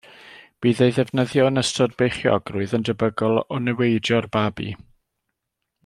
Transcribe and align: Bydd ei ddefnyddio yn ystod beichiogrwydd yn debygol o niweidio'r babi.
Bydd 0.65 0.79
ei 0.85 0.93
ddefnyddio 0.95 1.43
yn 1.49 1.61
ystod 1.63 1.93
beichiogrwydd 2.01 2.73
yn 2.79 2.87
debygol 2.89 3.39
o 3.43 3.61
niweidio'r 3.67 4.29
babi. 4.39 4.71